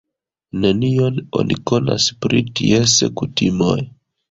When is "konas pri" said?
1.73-2.43